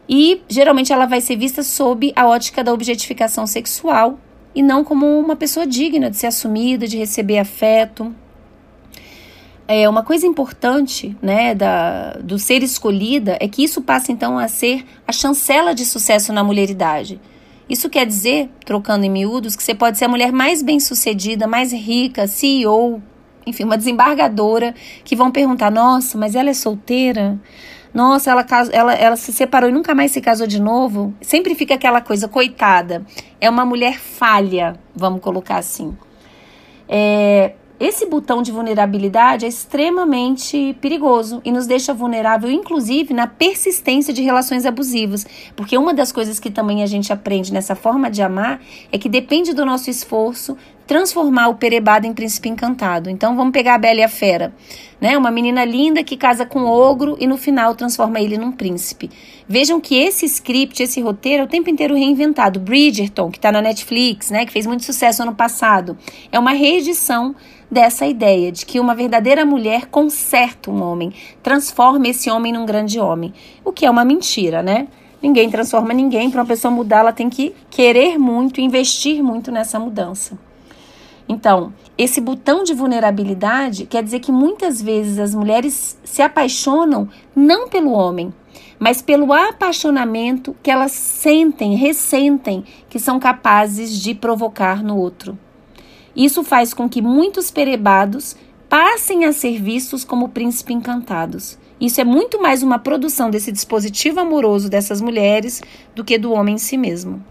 E 0.07 0.41
geralmente 0.47 0.93
ela 0.93 1.05
vai 1.05 1.19
ser 1.19 1.35
vista 1.35 1.61
sob 1.63 2.13
a 2.15 2.25
ótica 2.25 2.63
da 2.63 2.73
objetificação 2.73 3.45
sexual 3.45 4.17
e 4.55 4.63
não 4.63 4.83
como 4.83 5.05
uma 5.19 5.35
pessoa 5.35 5.67
digna 5.67 6.09
de 6.09 6.17
ser 6.17 6.27
assumida, 6.27 6.87
de 6.87 6.97
receber 6.97 7.37
afeto, 7.37 8.15
é, 9.71 9.87
uma 9.87 10.01
coisa 10.01 10.25
importante 10.25 11.15
né, 11.21 11.53
da, 11.53 12.13
do 12.23 12.39
ser 12.39 12.63
escolhida 12.63 13.37
é 13.39 13.47
que 13.47 13.63
isso 13.63 13.83
passa 13.83 14.11
então 14.11 14.39
a 14.39 14.47
ser 14.47 14.83
a 15.07 15.11
chancela 15.11 15.75
de 15.75 15.85
sucesso 15.85 16.33
na 16.33 16.43
mulheridade. 16.43 17.21
Isso 17.69 17.87
quer 17.87 18.07
dizer, 18.07 18.49
trocando 18.65 19.05
em 19.05 19.11
miúdos, 19.11 19.55
que 19.55 19.61
você 19.61 19.75
pode 19.75 19.99
ser 19.99 20.05
a 20.05 20.07
mulher 20.07 20.31
mais 20.31 20.63
bem-sucedida, 20.63 21.45
mais 21.45 21.71
rica, 21.71 22.25
CEO, 22.25 22.99
enfim, 23.45 23.63
uma 23.63 23.77
desembargadora, 23.77 24.73
que 25.03 25.15
vão 25.15 25.29
perguntar: 25.29 25.69
nossa, 25.69 26.17
mas 26.17 26.33
ela 26.33 26.49
é 26.49 26.53
solteira? 26.55 27.39
Nossa, 27.93 28.31
ela, 28.31 28.45
ela, 28.71 28.93
ela 28.95 29.15
se 29.15 29.31
separou 29.31 29.69
e 29.69 29.73
nunca 29.73 29.93
mais 29.93 30.09
se 30.09 30.19
casou 30.19 30.47
de 30.47 30.59
novo. 30.59 31.13
Sempre 31.21 31.53
fica 31.53 31.75
aquela 31.75 32.01
coisa, 32.01 32.27
coitada. 32.27 33.05
É 33.39 33.47
uma 33.47 33.65
mulher 33.65 33.99
falha, 33.99 34.79
vamos 34.95 35.21
colocar 35.21 35.57
assim. 35.57 35.95
É, 36.87 37.53
esse 37.79 38.05
botão 38.05 38.41
de 38.41 38.51
vulnerabilidade 38.51 39.45
é 39.45 39.47
extremamente 39.47 40.75
perigoso 40.81 41.41
e 41.45 41.51
nos 41.51 41.65
deixa 41.65 41.93
vulnerável, 41.93 42.51
inclusive, 42.51 43.13
na 43.13 43.25
persistência 43.25 44.13
de 44.13 44.21
relações 44.21 44.65
abusivas. 44.65 45.25
Porque 45.55 45.77
uma 45.77 45.93
das 45.93 46.11
coisas 46.11 46.39
que 46.39 46.51
também 46.51 46.83
a 46.83 46.85
gente 46.85 47.13
aprende 47.13 47.53
nessa 47.53 47.75
forma 47.75 48.11
de 48.11 48.21
amar 48.21 48.59
é 48.91 48.97
que 48.97 49.07
depende 49.07 49.53
do 49.53 49.65
nosso 49.65 49.89
esforço 49.89 50.57
transformar 50.89 51.49
o 51.49 51.55
perebado 51.55 52.07
em 52.07 52.13
príncipe 52.15 52.49
encantado. 52.49 53.11
Então 53.11 53.35
vamos 53.35 53.53
pegar 53.53 53.75
a 53.75 53.77
Bela 53.77 53.99
e 53.99 54.03
a 54.03 54.09
Fera, 54.09 54.51
né? 54.99 55.15
Uma 55.15 55.29
menina 55.29 55.63
linda 55.63 56.03
que 56.03 56.17
casa 56.17 56.47
com 56.47 56.61
o 56.61 56.67
ogro 56.67 57.15
e 57.19 57.27
no 57.27 57.37
final 57.37 57.75
transforma 57.75 58.19
ele 58.19 58.39
num 58.39 58.51
príncipe. 58.51 59.11
Vejam 59.47 59.79
que 59.79 59.95
esse 59.95 60.25
script, 60.25 60.81
esse 60.81 60.99
roteiro 60.99 61.43
é 61.43 61.45
o 61.45 61.47
tempo 61.47 61.69
inteiro 61.69 61.93
reinventado. 61.93 62.59
Bridgerton, 62.59 63.29
que 63.29 63.37
está 63.37 63.51
na 63.51 63.61
Netflix, 63.61 64.31
né? 64.31 64.47
Que 64.47 64.51
fez 64.51 64.65
muito 64.65 64.83
sucesso 64.83 65.21
ano 65.21 65.35
passado, 65.35 65.95
é 66.31 66.39
uma 66.39 66.53
reedição 66.53 67.35
dessa 67.69 68.07
ideia 68.07 68.51
de 68.51 68.65
que 68.65 68.79
uma 68.79 68.95
verdadeira 68.95 69.45
mulher 69.45 69.85
conserta 69.91 70.71
um 70.71 70.81
homem, 70.81 71.13
transforma 71.43 72.07
esse 72.07 72.31
homem 72.31 72.51
num 72.51 72.65
grande 72.65 72.99
homem, 72.99 73.31
o 73.63 73.71
que 73.71 73.85
é 73.85 73.91
uma 73.91 74.03
mentira, 74.03 74.63
né? 74.63 74.87
Ninguém 75.21 75.51
transforma 75.51 75.93
ninguém, 75.93 76.31
para 76.31 76.41
uma 76.41 76.47
pessoa 76.47 76.73
mudar, 76.73 77.01
ela 77.01 77.13
tem 77.13 77.29
que 77.29 77.53
querer 77.69 78.17
muito, 78.17 78.59
investir 78.59 79.21
muito 79.21 79.51
nessa 79.51 79.79
mudança. 79.79 80.48
Então, 81.31 81.71
esse 81.95 82.19
botão 82.19 82.63
de 82.63 82.73
vulnerabilidade 82.73 83.85
quer 83.85 84.01
dizer 84.01 84.19
que 84.19 84.31
muitas 84.31 84.81
vezes 84.81 85.19
as 85.19 85.35
mulheres 85.35 85.95
se 86.03 86.23
apaixonam 86.23 87.07
não 87.35 87.69
pelo 87.69 87.91
homem, 87.91 88.33
mas 88.79 88.99
pelo 88.99 89.31
apaixonamento 89.31 90.55
que 90.63 90.71
elas 90.71 90.91
sentem, 90.91 91.75
ressentem 91.75 92.63
que 92.89 92.97
são 92.97 93.19
capazes 93.19 94.01
de 94.01 94.15
provocar 94.15 94.83
no 94.83 94.97
outro. 94.97 95.37
Isso 96.15 96.43
faz 96.43 96.73
com 96.73 96.89
que 96.89 96.99
muitos 96.99 97.51
perebados 97.51 98.35
passem 98.67 99.25
a 99.25 99.31
ser 99.31 99.61
vistos 99.61 100.03
como 100.03 100.29
príncipe 100.29 100.73
encantados. 100.73 101.59
Isso 101.79 102.01
é 102.01 102.03
muito 102.03 102.41
mais 102.41 102.63
uma 102.63 102.79
produção 102.79 103.29
desse 103.29 103.51
dispositivo 103.51 104.19
amoroso 104.19 104.67
dessas 104.67 104.99
mulheres 104.99 105.61
do 105.93 106.03
que 106.03 106.17
do 106.17 106.31
homem 106.31 106.55
em 106.55 106.57
si 106.57 106.77
mesmo. 106.77 107.23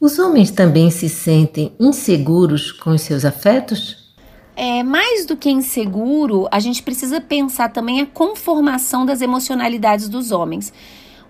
Os 0.00 0.18
homens 0.18 0.50
também 0.50 0.90
se 0.90 1.08
sentem 1.08 1.72
inseguros 1.78 2.72
com 2.72 2.90
os 2.90 3.02
seus 3.02 3.24
afetos? 3.24 4.10
É, 4.56 4.82
mais 4.82 5.26
do 5.26 5.36
que 5.36 5.50
inseguro, 5.50 6.48
a 6.50 6.58
gente 6.58 6.82
precisa 6.82 7.20
pensar 7.20 7.68
também 7.68 8.00
a 8.00 8.06
conformação 8.06 9.04
das 9.04 9.20
emocionalidades 9.20 10.08
dos 10.08 10.32
homens. 10.32 10.72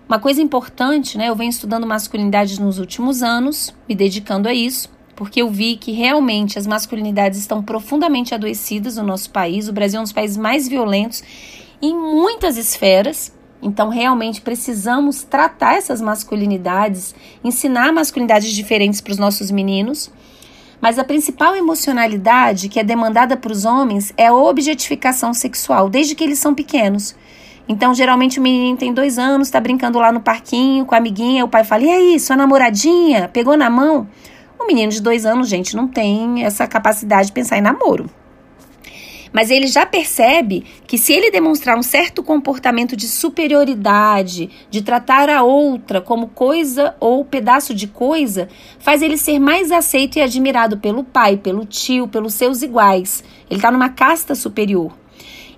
Uma 0.07 0.19
coisa 0.19 0.41
importante, 0.41 1.17
né? 1.17 1.29
Eu 1.29 1.35
venho 1.35 1.49
estudando 1.49 1.85
masculinidade 1.85 2.59
nos 2.61 2.79
últimos 2.79 3.21
anos, 3.21 3.73
me 3.87 3.95
dedicando 3.95 4.47
a 4.47 4.53
isso 4.53 4.89
porque 5.21 5.39
eu 5.39 5.51
vi 5.51 5.75
que 5.75 5.91
realmente 5.91 6.57
as 6.57 6.65
masculinidades 6.65 7.37
estão 7.37 7.61
profundamente 7.61 8.33
adoecidas 8.33 8.95
no 8.95 9.03
nosso 9.03 9.29
país. 9.29 9.67
O 9.67 9.71
Brasil 9.71 9.99
é 9.99 10.01
um 10.01 10.03
dos 10.03 10.11
países 10.11 10.35
mais 10.35 10.67
violentos 10.67 11.23
em 11.79 11.95
muitas 11.95 12.57
esferas. 12.57 13.31
Então, 13.61 13.89
realmente 13.89 14.41
precisamos 14.41 15.23
tratar 15.23 15.75
essas 15.75 16.01
masculinidades, 16.01 17.13
ensinar 17.43 17.93
masculinidades 17.93 18.51
diferentes 18.51 19.01
para 19.01 19.11
os 19.11 19.17
nossos 19.17 19.51
meninos. 19.51 20.11
Mas 20.81 20.97
a 20.97 21.03
principal 21.03 21.55
emocionalidade 21.55 22.67
que 22.67 22.79
é 22.79 22.83
demandada 22.83 23.37
para 23.37 23.51
os 23.51 23.65
homens 23.65 24.11
é 24.17 24.27
a 24.27 24.33
objetificação 24.33 25.31
sexual, 25.31 25.89
desde 25.89 26.15
que 26.15 26.23
eles 26.23 26.39
são 26.39 26.55
pequenos. 26.55 27.15
Então, 27.69 27.93
geralmente 27.93 28.39
o 28.39 28.41
menino 28.41 28.75
tem 28.75 28.91
dois 28.91 29.19
anos, 29.19 29.47
está 29.47 29.59
brincando 29.59 29.99
lá 29.99 30.11
no 30.11 30.19
parquinho 30.19 30.83
com 30.85 30.95
a 30.95 30.97
amiguinha, 30.97 31.45
o 31.45 31.47
pai 31.47 31.63
fala: 31.63 31.83
E 31.83 31.89
aí, 31.89 32.19
sua 32.19 32.35
namoradinha? 32.35 33.29
Pegou 33.29 33.55
na 33.55 33.69
mão? 33.69 34.09
O 34.59 34.65
menino 34.65 34.91
de 34.91 35.01
dois 35.01 35.25
anos, 35.25 35.47
gente, 35.47 35.75
não 35.75 35.87
tem 35.87 36.43
essa 36.43 36.67
capacidade 36.67 37.27
de 37.27 37.33
pensar 37.33 37.57
em 37.57 37.61
namoro. 37.61 38.09
Mas 39.33 39.49
ele 39.49 39.67
já 39.67 39.85
percebe 39.85 40.65
que 40.85 40.97
se 40.97 41.13
ele 41.13 41.31
demonstrar 41.31 41.77
um 41.77 41.83
certo 41.83 42.21
comportamento 42.21 42.95
de 42.95 43.07
superioridade, 43.07 44.49
de 44.69 44.81
tratar 44.81 45.29
a 45.29 45.41
outra 45.41 46.01
como 46.01 46.27
coisa 46.27 46.95
ou 46.99 47.23
pedaço 47.23 47.73
de 47.73 47.87
coisa, 47.87 48.49
faz 48.79 49.01
ele 49.01 49.17
ser 49.17 49.39
mais 49.39 49.71
aceito 49.71 50.17
e 50.17 50.21
admirado 50.21 50.77
pelo 50.77 51.03
pai, 51.03 51.37
pelo 51.37 51.65
tio, 51.65 52.07
pelos 52.07 52.33
seus 52.33 52.61
iguais. 52.61 53.23
Ele 53.49 53.57
está 53.57 53.71
numa 53.71 53.89
casta 53.89 54.35
superior. 54.35 54.97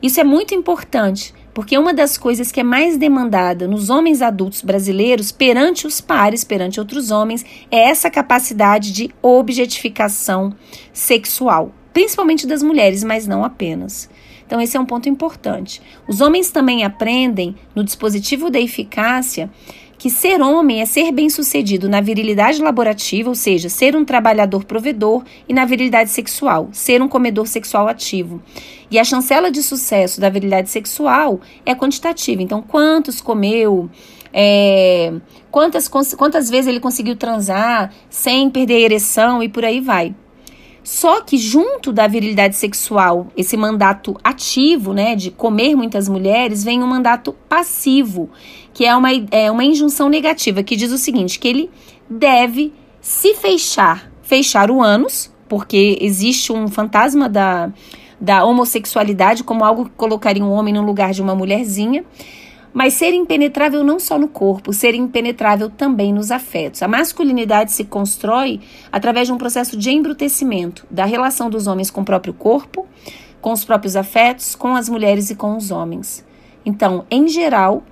Isso 0.02 0.20
é 0.20 0.24
muito 0.24 0.54
importante, 0.54 1.34
porque 1.54 1.78
uma 1.78 1.94
das 1.94 2.18
coisas 2.18 2.52
que 2.52 2.60
é 2.60 2.64
mais 2.64 2.98
demandada 2.98 3.68
nos 3.68 3.90
homens 3.90 4.22
adultos 4.22 4.62
brasileiros 4.62 5.32
perante 5.32 5.88
os 5.88 6.02
pares, 6.02 6.44
perante 6.44 6.80
outros 6.80 7.10
homens, 7.10 7.46
é 7.72 7.90
essa 7.90 8.10
capacidade 8.10 8.92
de 8.92 9.10
objetificação 9.22 10.54
sexual, 10.92 11.72
principalmente 11.94 12.48
das 12.48 12.64
mulheres, 12.64 13.04
mas 13.04 13.28
não 13.28 13.44
apenas. 13.44 14.10
Então, 14.46 14.60
esse 14.60 14.76
é 14.76 14.80
um 14.80 14.86
ponto 14.86 15.08
importante. 15.08 15.82
Os 16.08 16.22
homens 16.22 16.52
também 16.52 16.84
aprendem 16.84 17.56
no 17.74 17.84
dispositivo 17.84 18.50
da 18.50 18.60
eficácia 18.60 19.50
que 19.98 20.10
ser 20.10 20.42
homem 20.42 20.82
é 20.82 20.86
ser 20.86 21.14
bem-sucedido 21.14 21.88
na 21.88 22.02
virilidade 22.02 22.62
laborativa, 22.62 23.30
ou 23.30 23.36
seja, 23.36 23.70
ser 23.70 23.96
um 23.96 24.04
trabalhador 24.04 24.66
provedor, 24.66 25.24
e 25.48 25.54
na 25.54 25.64
virilidade 25.64 26.10
sexual, 26.10 26.68
ser 26.74 27.02
um 27.02 27.08
comedor 27.08 27.48
sexual 27.48 27.88
ativo. 27.88 28.42
E 28.92 29.00
a 29.00 29.04
chancela 29.06 29.50
de 29.50 29.64
sucesso 29.64 30.20
da 30.20 30.30
virilidade 30.30 30.70
sexual 30.70 31.40
é 31.66 31.74
quantitativa. 31.74 32.42
Então, 32.42 32.62
quantos 32.62 33.22
comeu, 33.22 33.90
é, 34.34 35.14
quantas, 35.50 35.88
quantas 35.88 36.50
vezes 36.50 36.68
ele 36.68 36.82
conseguiu 36.82 37.16
transar 37.16 37.94
sem 38.10 38.50
perder 38.50 38.76
a 38.76 38.80
ereção 38.80 39.42
e 39.42 39.48
por 39.48 39.64
aí 39.64 39.80
vai. 39.80 40.14
Só 40.84 41.22
que 41.22 41.38
junto 41.38 41.94
da 41.94 42.08
virilidade 42.08 42.58
sexual, 42.58 43.28
esse 43.38 43.56
mandato 43.56 44.18
ativo, 44.22 44.94
né, 44.94 45.16
de 45.16 45.32
comer 45.32 45.76
muitas 45.76 46.10
mulheres, 46.10 46.64
vem 46.64 46.84
um 46.84 46.88
mandato 46.88 47.34
passivo, 47.48 48.30
que 48.74 48.86
é 48.86 48.96
uma, 48.96 49.10
é 49.32 49.50
uma 49.50 49.64
injunção 49.64 50.10
negativa, 50.10 50.62
que 50.62 50.76
diz 50.76 50.92
o 50.92 50.98
seguinte, 50.98 51.40
que 51.40 51.48
ele 51.48 51.70
deve 52.10 52.74
se 53.00 53.34
fechar, 53.36 54.12
fechar 54.22 54.70
o 54.70 54.82
ânus, 54.82 55.32
porque 55.48 55.98
existe 56.02 56.52
um 56.52 56.68
fantasma 56.68 57.30
da, 57.30 57.72
da 58.20 58.44
homossexualidade 58.44 59.44
como 59.44 59.64
algo 59.64 59.86
que 59.86 59.92
colocaria 59.92 60.44
um 60.44 60.52
homem 60.52 60.74
no 60.74 60.82
lugar 60.82 61.12
de 61.14 61.22
uma 61.22 61.36
mulherzinha, 61.36 62.04
mas 62.74 62.94
ser 62.94 63.14
impenetrável 63.14 63.84
não 63.84 64.00
só 64.00 64.18
no 64.18 64.28
corpo, 64.28 64.74
ser 64.74 64.96
impenetrável 64.96 65.70
também 65.70 66.12
nos 66.12 66.32
afetos. 66.32 66.82
A 66.82 66.88
masculinidade 66.88 67.72
se 67.72 67.84
constrói 67.84 68.60
através 68.92 69.28
de 69.28 69.34
um 69.34 69.38
processo 69.38 69.78
de 69.78 69.92
embrutecimento 69.92 70.86
da 70.90 71.06
relação 71.06 71.50
dos 71.50 71.68
homens 71.68 71.92
com 71.92 72.02
o 72.02 72.06
próprio 72.06 72.34
corpo, 72.34 72.88
com 73.40 73.52
os 73.52 73.64
próprios 73.64 73.96
afetos, 73.96 74.56
com 74.56 74.76
as 74.76 74.90
mulheres 74.90 75.30
e 75.30 75.36
com 75.36 75.56
os 75.56 75.70
homens. 75.70 76.26
Então, 76.66 77.06
em 77.12 77.28
geral, 77.28 77.84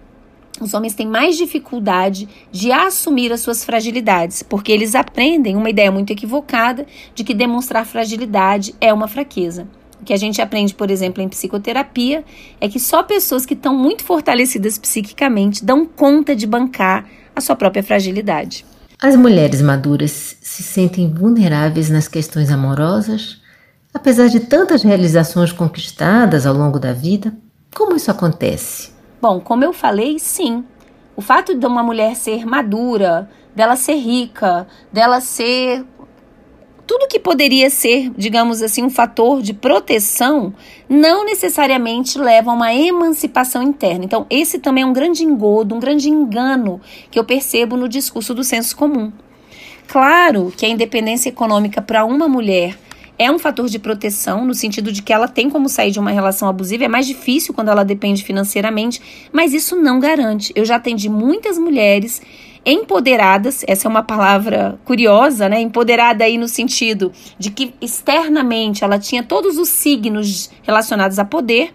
os 0.60 0.74
homens 0.74 0.94
têm 0.94 1.08
mais 1.08 1.38
dificuldade 1.38 2.28
de 2.52 2.72
assumir 2.72 3.32
as 3.32 3.42
suas 3.42 3.64
fragilidades, 3.64 4.44
porque 4.44 4.72
eles 4.72 4.96
aprendem 4.96 5.56
uma 5.56 5.70
ideia 5.70 5.92
muito 5.92 6.12
equivocada 6.12 6.86
de 7.14 7.24
que 7.24 7.34
demonstrar 7.34 7.86
fragilidade 7.86 8.74
é 8.80 8.94
uma 8.94 9.08
fraqueza. 9.08 9.68
O 10.02 10.06
que 10.06 10.14
a 10.14 10.18
gente 10.18 10.42
aprende, 10.42 10.74
por 10.74 10.90
exemplo, 10.90 11.22
em 11.22 11.30
psicoterapia, 11.30 12.26
é 12.60 12.68
que 12.68 12.80
só 12.80 13.04
pessoas 13.04 13.46
que 13.46 13.54
estão 13.54 13.78
muito 13.78 14.04
fortalecidas 14.04 14.78
psiquicamente 14.78 15.64
dão 15.64 15.86
conta 15.86 16.36
de 16.36 16.48
bancar 16.48 17.08
a 17.36 17.40
sua 17.40 17.56
própria 17.56 17.84
fragilidade. 17.84 18.66
As 19.00 19.16
mulheres 19.16 19.62
maduras 19.62 20.38
se 20.42 20.64
sentem 20.64 21.12
vulneráveis 21.12 21.90
nas 21.90 22.08
questões 22.08 22.52
amorosas? 22.52 23.40
Apesar 23.94 24.28
de 24.28 24.40
tantas 24.40 24.84
realizações 24.84 25.52
conquistadas 25.52 26.46
ao 26.46 26.56
longo 26.56 26.80
da 26.80 26.94
vida, 26.94 27.34
como 27.76 27.96
isso 27.96 28.10
acontece? 28.10 28.92
Bom, 29.22 29.40
como 29.40 29.64
eu 29.64 29.72
falei, 29.72 30.18
sim. 30.18 30.64
O 31.16 31.22
fato 31.22 31.56
de 31.56 31.66
uma 31.66 31.84
mulher 31.84 32.16
ser 32.16 32.46
madura, 32.46 33.30
dela 33.56 33.76
ser 33.76 33.96
rica, 33.96 34.68
dela 34.92 35.22
ser 35.22 35.86
tudo 36.86 37.08
que 37.08 37.20
poderia 37.20 37.70
ser, 37.70 38.12
digamos 38.18 38.62
assim, 38.62 38.84
um 38.84 38.90
fator 38.90 39.42
de 39.42 39.54
proteção, 39.54 40.54
não 40.90 41.26
necessariamente 41.26 42.18
leva 42.18 42.52
a 42.52 42.54
uma 42.54 42.74
emancipação 42.74 43.64
interna. 43.64 44.06
Então, 44.06 44.26
esse 44.30 44.60
também 44.60 44.84
é 44.84 44.88
um 44.88 44.94
grande 44.94 45.24
engodo, 45.24 45.76
um 45.76 45.80
grande 45.80 46.10
engano 46.10 46.82
que 47.10 47.18
eu 47.18 47.24
percebo 47.24 47.78
no 47.78 47.88
discurso 47.88 48.34
do 48.34 48.44
senso 48.44 48.76
comum. 48.76 49.12
Claro 49.88 50.54
que 50.56 50.66
a 50.66 50.70
independência 50.70 51.30
econômica 51.30 51.82
para 51.82 52.06
uma 52.06 52.28
mulher 52.28 52.78
é 53.18 53.30
um 53.30 53.38
fator 53.38 53.70
de 53.70 53.78
proteção, 53.78 54.46
no 54.46 54.54
sentido 54.56 54.92
de 54.92 55.04
que 55.04 55.14
ela 55.14 55.28
tem 55.28 55.50
como 55.50 55.70
sair 55.70 55.92
de 55.92 56.00
uma 56.00 56.10
relação 56.10 56.50
abusiva, 56.50 56.86
é 56.86 56.88
mais 56.88 57.06
difícil 57.06 57.54
quando 57.54 57.70
ela 57.70 57.86
depende 57.86 58.24
financeiramente, 58.24 59.30
mas 59.32 59.54
isso 59.54 59.76
não 59.76 60.00
garante. 60.00 60.52
Eu 60.56 60.66
já 60.66 60.78
atendi 60.78 61.08
muitas 61.08 61.58
mulheres 61.58 62.20
empoderadas, 62.66 63.64
essa 63.68 63.88
é 63.88 63.90
uma 63.90 64.04
palavra 64.04 64.80
curiosa, 64.86 65.50
né? 65.50 65.60
Empoderada 65.60 66.24
aí 66.24 66.38
no 66.38 66.48
sentido 66.48 67.12
de 67.38 67.50
que 67.50 67.74
externamente 67.82 68.84
ela 68.84 69.00
tinha 69.00 69.24
todos 69.24 69.58
os 69.58 69.70
signos 69.70 70.52
relacionados 70.62 71.18
a 71.18 71.26
poder, 71.26 71.74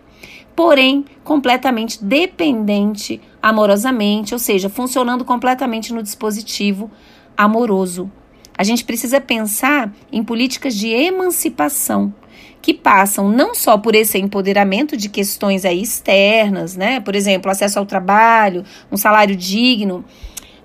porém 0.55 1.05
completamente 1.25 2.03
dependente 2.03 3.21
amorosamente, 3.43 4.33
ou 4.33 4.39
seja, 4.39 4.69
funcionando 4.69 5.25
completamente 5.25 5.93
no 5.93 6.03
dispositivo 6.03 6.91
amoroso. 7.37 8.11
A 8.57 8.65
gente 8.65 8.85
precisa 8.85 9.21
pensar 9.21 9.93
em 10.11 10.23
políticas 10.25 10.75
de 10.75 10.89
emancipação 10.89 12.15
que 12.63 12.75
passam 12.75 13.29
não 13.29 13.55
só 13.55 13.79
por 13.79 13.95
esse 13.95 14.19
empoderamento 14.19 14.97
de 14.97 15.09
questões 15.09 15.65
aí 15.65 15.81
externas, 15.81 16.77
né? 16.77 16.99
Por 16.99 17.15
exemplo, 17.15 17.51
acesso 17.51 17.79
ao 17.79 17.87
trabalho, 17.87 18.65
um 18.91 18.97
salário 18.97 19.37
digno, 19.37 20.05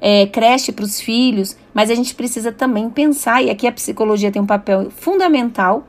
é, 0.01 0.25
creche 0.25 0.72
para 0.72 0.84
os 0.84 1.00
filhos, 1.00 1.55
mas 1.74 1.91
a 1.91 1.96
gente 1.96 2.15
precisa 2.15 2.51
também 2.51 2.89
pensar, 2.89 3.43
e 3.43 3.51
aqui 3.51 3.67
a 3.67 3.72
psicologia 3.72 4.31
tem 4.31 4.41
um 4.41 4.48
papel 4.48 4.89
fundamental, 4.89 5.88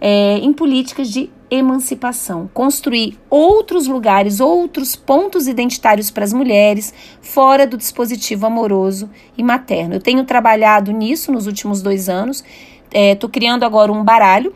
é, 0.00 0.38
em 0.38 0.52
políticas 0.52 1.08
de 1.08 1.30
emancipação, 1.48 2.50
construir 2.52 3.16
outros 3.30 3.86
lugares, 3.86 4.40
outros 4.40 4.96
pontos 4.96 5.46
identitários 5.46 6.10
para 6.10 6.24
as 6.24 6.32
mulheres, 6.32 6.92
fora 7.20 7.66
do 7.66 7.76
dispositivo 7.76 8.46
amoroso 8.46 9.08
e 9.38 9.42
materno. 9.44 9.94
Eu 9.94 10.00
tenho 10.00 10.24
trabalhado 10.24 10.90
nisso 10.90 11.30
nos 11.30 11.46
últimos 11.46 11.80
dois 11.80 12.08
anos, 12.08 12.44
estou 12.92 13.30
é, 13.30 13.32
criando 13.32 13.64
agora 13.64 13.92
um 13.92 14.02
baralho, 14.02 14.52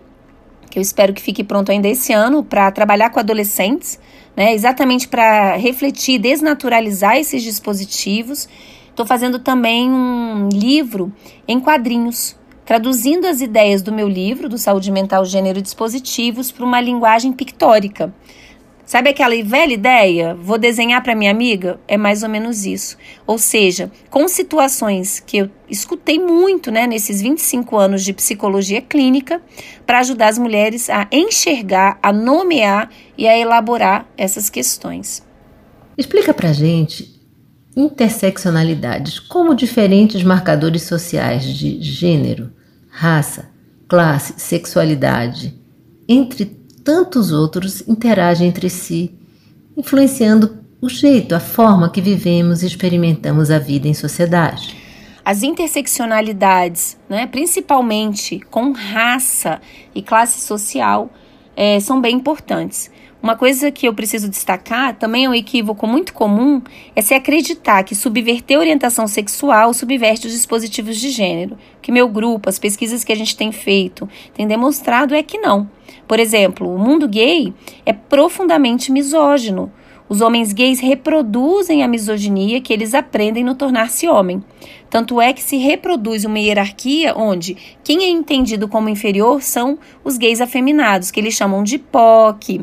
que 0.69 0.79
eu 0.79 0.83
espero 0.83 1.13
que 1.13 1.23
fique 1.23 1.45
pronto 1.45 1.71
ainda 1.71 1.89
esse 1.89 2.13
ano, 2.13 2.43
para 2.43 2.71
trabalhar 2.73 3.11
com 3.11 3.21
adolescentes, 3.21 3.99
né, 4.37 4.53
exatamente 4.53 5.09
para 5.09 5.57
refletir, 5.57 6.19
desnaturalizar 6.19 7.17
esses 7.17 7.43
dispositivos 7.43 8.49
Estou 8.91 9.07
fazendo 9.07 9.39
também 9.39 9.91
um 9.91 10.49
livro 10.53 11.13
em 11.49 11.59
quadrinhos, 11.59 12.37
traduzindo 12.65 13.27
as 13.27 13.41
ideias 13.41 13.83
do 13.83 13.93
meu 13.93 14.09
livro, 14.09 14.49
do 14.49 14.59
Saúde 14.59 14.93
Mental, 14.93 15.25
Gênero 15.25 15.59
e 15.59 15.63
Dispositivos, 15.63 16.51
para 16.51 16.65
uma 16.65 16.81
linguagem 16.81 17.33
pictórica. 17.33 18.13
Sabe 18.91 19.09
aquela 19.09 19.41
velha 19.45 19.73
ideia? 19.73 20.35
Vou 20.35 20.59
desenhar 20.59 21.01
para 21.01 21.15
minha 21.15 21.31
amiga? 21.31 21.79
É 21.87 21.97
mais 21.97 22.25
ou 22.25 22.29
menos 22.29 22.67
isso. 22.67 22.99
Ou 23.25 23.39
seja, 23.39 23.89
com 24.11 24.27
situações 24.27 25.21
que 25.21 25.39
eu 25.39 25.51
escutei 25.69 26.19
muito 26.19 26.73
né, 26.73 26.89
nesses 26.89 27.23
25 27.23 27.77
anos 27.77 28.05
de 28.05 28.13
psicologia 28.13 28.83
clínica, 28.83 29.41
para 29.87 30.01
ajudar 30.01 30.27
as 30.27 30.39
mulheres 30.39 30.91
a 30.91 31.07
enxergar, 31.13 32.01
a 32.03 32.13
nomear 32.13 32.91
e 33.17 33.29
a 33.29 33.39
elaborar 33.39 34.09
essas 34.19 34.51
questões. 34.51 35.25
Explica 35.97 36.35
para 36.35 36.53
gente 36.53 37.20
interseccionalidades, 37.77 39.19
como 39.19 39.55
diferentes 39.55 40.23
marcadores 40.23 40.83
sociais 40.83 41.45
de 41.45 41.81
gênero, 41.81 42.53
raça, 42.89 43.50
classe, 43.89 44.35
sexualidade, 44.39 45.55
entre 46.09 46.45
tantos 46.83 47.33
outros, 47.33 47.87
interagem 47.87 48.49
entre 48.49 48.69
si, 48.69 49.15
influenciando 49.77 50.59
o 50.81 50.89
jeito, 50.89 51.35
a 51.35 51.41
forma 51.41 51.91
que 51.91 52.00
vivemos 52.00 52.62
e 52.62 52.67
experimentamos 52.67 53.50
a 53.50 53.59
vida 53.59 53.87
em 53.87 53.95
sociedade. 53.95 54.77
As 55.25 55.43
interseccionalidades, 55.43 56.97
né, 57.09 57.26
principalmente 57.26 58.41
com 58.50 58.73
raça 58.73 59.61
e 59.95 60.02
classe 60.02 60.41
social, 60.41 61.11
é, 61.54 61.78
são 61.78 62.00
bem 62.00 62.17
importantes. 62.17 62.91
Uma 63.23 63.37
coisa 63.37 63.71
que 63.71 63.87
eu 63.87 63.93
preciso 63.93 64.30
destacar, 64.30 64.97
também 64.97 65.26
é 65.26 65.28
um 65.28 65.35
equívoco 65.35 65.87
muito 65.87 66.15
comum, 66.15 66.63
é 66.97 67.02
se 67.02 67.13
acreditar 67.13 67.83
que 67.83 67.95
subverter 67.95 68.56
a 68.56 68.61
orientação 68.61 69.06
sexual 69.06 69.75
subverte 69.75 70.26
os 70.26 70.33
dispositivos 70.33 70.97
de 70.97 71.11
gênero. 71.11 71.59
Que 71.83 71.93
meu 71.93 72.09
grupo, 72.09 72.49
as 72.49 72.59
pesquisas 72.59 73.04
que 73.04 73.13
a 73.13 73.17
gente 73.17 73.37
tem 73.37 73.52
feito, 73.52 74.09
tem 74.33 74.47
demonstrado 74.47 75.15
é 75.15 75.23
que 75.23 75.37
não. 75.37 75.69
Por 76.09 76.19
exemplo, 76.19 76.75
o 76.75 76.78
mundo 76.78 77.06
gay 77.06 77.52
é 77.85 77.93
profundamente 77.93 78.91
misógino. 78.91 79.71
Os 80.11 80.21
homens 80.21 80.53
gays 80.53 80.81
reproduzem 80.81 81.85
a 81.85 81.89
misoginia 81.89 82.61
que 82.61 82.73
eles 82.73 82.95
aprendem 82.95 83.45
no 83.45 83.55
tornar-se 83.55 84.09
homem. 84.09 84.43
Tanto 84.91 85.21
é 85.21 85.33
que 85.33 85.41
se 85.41 85.57
reproduz 85.57 86.25
uma 86.25 86.41
hierarquia 86.41 87.17
onde 87.17 87.57
quem 87.85 88.03
é 88.03 88.09
entendido 88.09 88.67
como 88.67 88.89
inferior 88.89 89.41
são 89.41 89.79
os 90.03 90.19
gays 90.19 90.41
afeminados, 90.41 91.13
que 91.13 91.21
eles 91.21 91.35
chamam 91.35 91.63
de 91.63 91.79
POC, 91.79 92.61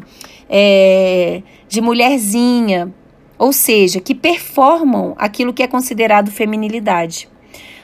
é, 0.50 1.42
de 1.70 1.80
mulherzinha, 1.80 2.94
ou 3.40 3.54
seja, 3.54 4.02
que 4.02 4.14
performam 4.14 5.16
aquilo 5.18 5.54
que 5.54 5.64
é 5.64 5.68
considerado 5.68 6.30
feminilidade. 6.30 7.30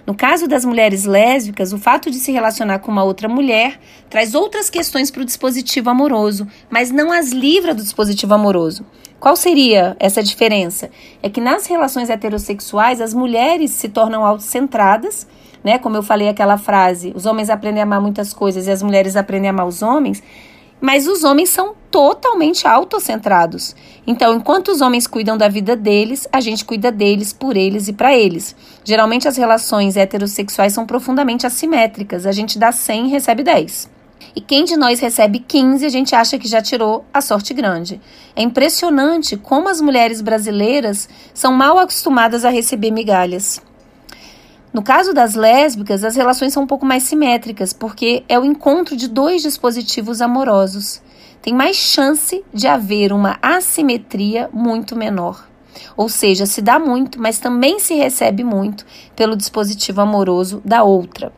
No 0.06 0.14
caso 0.14 0.48
das 0.48 0.66
mulheres 0.66 1.06
lésbicas, 1.06 1.72
o 1.72 1.78
fato 1.78 2.12
de 2.12 2.18
se 2.18 2.30
relacionar 2.30 2.80
com 2.80 2.92
uma 2.92 3.06
outra 3.06 3.30
mulher 3.30 3.80
traz 4.10 4.36
outras 4.36 4.70
questões 4.70 5.10
para 5.10 5.22
o 5.22 5.26
dispositivo 5.26 5.90
amoroso, 5.90 6.46
mas 6.70 6.92
não 6.92 7.10
as 7.10 7.32
livra 7.32 7.74
do 7.74 7.82
dispositivo 7.82 8.34
amoroso. 8.34 8.86
Qual 9.18 9.38
seria 9.38 9.96
essa 10.02 10.22
diferença? 10.22 10.90
É 11.22 11.30
que 11.30 11.40
nas 11.40 11.66
relações 11.68 12.10
heterossexuais 12.10 13.00
as 13.00 13.14
mulheres 13.14 13.72
se 13.72 13.88
tornam 13.88 14.26
autocentradas, 14.26 15.26
né? 15.64 15.80
Como 15.80 15.96
eu 15.96 16.04
falei 16.04 16.28
aquela 16.28 16.58
frase, 16.58 17.14
os 17.16 17.26
homens 17.26 17.50
aprendem 17.50 17.80
a 17.80 17.86
amar 17.86 18.02
muitas 18.02 18.34
coisas 18.34 18.68
e 18.68 18.72
as 18.72 18.84
mulheres 18.84 19.16
aprendem 19.16 19.50
a 19.50 19.54
amar 19.54 19.66
os 19.66 19.82
homens. 19.82 20.22
Mas 20.86 21.08
os 21.08 21.24
homens 21.24 21.50
são 21.50 21.74
totalmente 21.90 22.68
autocentrados. 22.68 23.74
Então, 24.06 24.36
enquanto 24.36 24.68
os 24.68 24.82
homens 24.82 25.08
cuidam 25.08 25.38
da 25.38 25.48
vida 25.48 25.78
deles, 25.78 26.28
a 26.30 26.42
gente 26.42 26.66
cuida 26.66 26.92
deles, 26.92 27.32
por 27.32 27.56
eles 27.56 27.88
e 27.88 27.94
para 27.94 28.14
eles. 28.14 28.54
Geralmente 28.84 29.26
as 29.26 29.38
relações 29.38 29.96
heterossexuais 29.96 30.74
são 30.74 30.86
profundamente 30.86 31.48
assimétricas. 31.48 32.26
A 32.26 32.34
gente 32.34 32.60
dá 32.60 32.74
100 32.74 33.06
e 33.06 33.10
recebe 33.10 33.44
10. 33.44 33.90
E 34.36 34.42
quem 34.42 34.66
de 34.66 34.76
nós 34.76 35.00
recebe 35.00 35.40
15, 35.40 35.86
a 35.86 35.90
gente 35.90 36.14
acha 36.16 36.38
que 36.38 36.50
já 36.50 36.62
tirou 36.62 37.06
a 37.14 37.22
sorte 37.22 37.54
grande. 37.54 38.02
É 38.36 38.44
impressionante 38.44 39.38
como 39.38 39.70
as 39.70 39.80
mulheres 39.80 40.20
brasileiras 40.20 41.08
são 41.34 41.54
mal 41.54 41.80
acostumadas 41.80 42.44
a 42.44 42.50
receber 42.50 42.92
migalhas. 42.92 43.62
No 44.74 44.82
caso 44.82 45.14
das 45.14 45.36
lésbicas, 45.36 46.04
as 46.04 46.16
relações 46.16 46.52
são 46.52 46.64
um 46.64 46.68
pouco 46.68 46.84
mais 46.84 47.04
simétricas, 47.04 47.72
porque 47.72 48.24
é 48.28 48.40
o 48.40 48.44
encontro 48.44 48.98
de 48.98 49.08
dois 49.08 49.44
dispositivos 49.44 50.20
amorosos. 50.20 51.00
Tem 51.44 51.54
mais 51.54 51.76
chance 51.76 52.44
de 52.52 52.66
haver 52.66 53.14
uma 53.14 53.38
assimetria 53.40 54.50
muito 54.52 54.96
menor. 54.96 55.48
Ou 55.96 56.10
seja, 56.10 56.48
se 56.48 56.60
dá 56.60 56.80
muito, 56.80 57.22
mas 57.22 57.38
também 57.38 57.80
se 57.80 57.94
recebe 57.94 58.44
muito 58.44 58.84
pelo 59.16 59.36
dispositivo 59.36 60.02
amoroso 60.02 60.60
da 60.66 60.84
outra. 60.84 61.32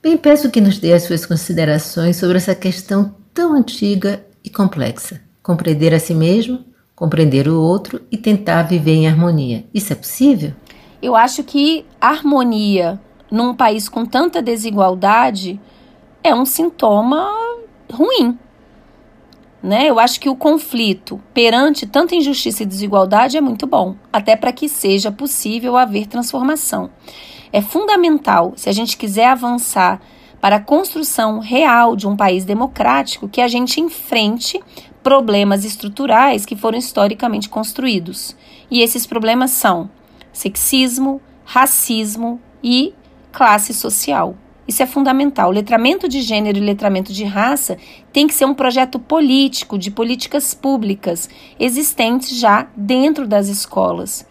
Bem, 0.00 0.16
peço 0.16 0.50
que 0.50 0.60
nos 0.60 0.78
dê 0.78 0.92
as 0.92 1.02
suas 1.02 1.26
considerações 1.26 2.16
sobre 2.16 2.36
essa 2.36 2.54
questão 2.54 3.16
tão 3.34 3.54
antiga 3.54 4.24
e 4.44 4.50
complexa. 4.50 5.20
Compreender 5.42 5.92
a 5.92 5.98
si 5.98 6.14
mesmo, 6.14 6.64
compreender 6.94 7.48
o 7.48 7.60
outro 7.60 8.00
e 8.10 8.16
tentar 8.16 8.62
viver 8.62 8.92
em 8.92 9.08
harmonia. 9.08 9.64
Isso 9.74 9.92
é 9.92 9.96
possível? 9.96 10.52
Eu 11.00 11.14
acho 11.14 11.44
que 11.44 11.86
harmonia 12.00 13.00
num 13.30 13.54
país 13.54 13.88
com 13.88 14.04
tanta 14.04 14.42
desigualdade 14.42 15.60
é 16.24 16.34
um 16.34 16.44
sintoma 16.44 17.28
ruim. 17.92 18.38
Né? 19.62 19.86
Eu 19.86 19.98
acho 19.98 20.20
que 20.20 20.28
o 20.28 20.36
conflito 20.36 21.20
perante 21.34 21.86
tanta 21.86 22.14
injustiça 22.14 22.62
e 22.62 22.66
desigualdade 22.66 23.36
é 23.36 23.40
muito 23.40 23.66
bom, 23.66 23.96
até 24.12 24.36
para 24.36 24.52
que 24.52 24.68
seja 24.68 25.10
possível 25.10 25.76
haver 25.76 26.06
transformação. 26.06 26.90
É 27.52 27.60
fundamental, 27.60 28.52
se 28.56 28.68
a 28.68 28.72
gente 28.72 28.96
quiser 28.96 29.26
avançar 29.26 30.00
para 30.40 30.56
a 30.56 30.60
construção 30.60 31.40
real 31.40 31.96
de 31.96 32.06
um 32.06 32.16
país 32.16 32.44
democrático, 32.44 33.28
que 33.28 33.40
a 33.40 33.48
gente 33.48 33.80
enfrente 33.80 34.60
problemas 35.02 35.64
estruturais 35.64 36.44
que 36.44 36.54
foram 36.54 36.78
historicamente 36.78 37.48
construídos. 37.48 38.36
E 38.70 38.80
esses 38.80 39.06
problemas 39.06 39.50
são 39.50 39.90
sexismo, 40.32 41.20
racismo 41.44 42.40
e 42.62 42.94
classe 43.32 43.72
social. 43.72 44.36
Isso 44.66 44.82
é 44.82 44.86
fundamental. 44.86 45.48
O 45.48 45.54
letramento 45.54 46.06
de 46.06 46.20
gênero 46.20 46.58
e 46.58 46.60
letramento 46.60 47.10
de 47.10 47.24
raça 47.24 47.78
tem 48.12 48.26
que 48.26 48.34
ser 48.34 48.44
um 48.44 48.52
projeto 48.52 48.98
político, 48.98 49.78
de 49.78 49.90
políticas 49.90 50.52
públicas, 50.52 51.30
existentes 51.58 52.38
já 52.38 52.68
dentro 52.76 53.26
das 53.26 53.48
escolas. 53.48 54.26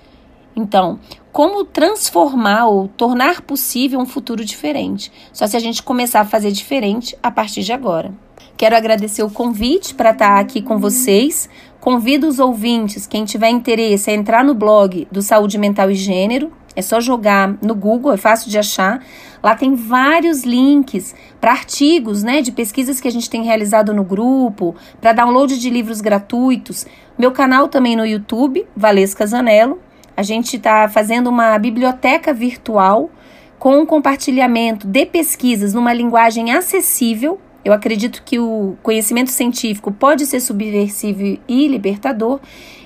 Então, 0.56 1.00
como 1.32 1.64
transformar 1.64 2.66
ou 2.66 2.88
tornar 2.88 3.42
possível 3.42 4.00
um 4.00 4.06
futuro 4.06 4.46
diferente? 4.46 5.12
Só 5.34 5.48
se 5.48 5.58
a 5.58 5.60
gente 5.60 5.82
começar 5.82 6.22
a 6.22 6.26
fazer 6.26 6.52
diferente 6.52 7.18
a 7.22 7.32
partir 7.32 7.64
de 7.64 7.74
agora. 7.74 8.14
Quero 8.58 8.76
agradecer 8.76 9.22
o 9.22 9.30
convite 9.30 9.94
para 9.94 10.10
estar 10.10 10.40
aqui 10.40 10.64
com 10.64 10.80
vocês. 10.80 11.48
Convido 11.88 12.28
os 12.28 12.38
ouvintes, 12.38 13.08
quem 13.08 13.24
tiver 13.24 13.48
interesse, 13.48 14.12
a 14.12 14.14
entrar 14.14 14.44
no 14.44 14.54
blog 14.54 15.08
do 15.10 15.22
Saúde 15.22 15.58
Mental 15.58 15.90
e 15.90 15.96
Gênero. 15.96 16.52
É 16.76 16.82
só 16.82 17.00
jogar 17.00 17.58
no 17.62 17.74
Google, 17.74 18.12
é 18.12 18.18
fácil 18.18 18.52
de 18.52 18.58
achar. 18.58 19.02
Lá 19.42 19.56
tem 19.56 19.74
vários 19.74 20.44
links 20.44 21.16
para 21.40 21.54
artigos, 21.54 22.24
né, 22.24 22.42
de 22.42 22.52
pesquisas 22.52 23.00
que 23.00 23.08
a 23.08 23.12
gente 23.12 23.30
tem 23.30 23.42
realizado 23.42 23.94
no 23.94 24.04
grupo, 24.04 24.76
para 25.00 25.14
download 25.14 25.58
de 25.58 25.70
livros 25.70 26.02
gratuitos. 26.02 26.86
Meu 27.18 27.32
canal 27.32 27.70
também 27.70 27.96
no 27.96 28.06
YouTube, 28.06 28.68
Valesca 28.76 29.26
Zanello. 29.26 29.80
A 30.18 30.24
gente 30.24 30.58
está 30.58 30.90
fazendo 30.90 31.30
uma 31.30 31.58
biblioteca 31.58 32.34
virtual 32.34 33.10
com 33.58 33.86
compartilhamento 33.86 34.86
de 34.86 35.06
pesquisas 35.06 35.74
numa 35.74 35.94
linguagem 35.94 36.52
acessível 36.52 37.40
eu 37.68 37.74
acredito 37.74 38.24
que 38.24 38.40
o 38.40 38.78
conhecimento 38.82 39.30
científico 39.30 39.92
pode 39.92 40.26
ser 40.26 40.40
subversivo 40.40 41.38
e 41.46 41.68
libertador, 41.68 42.40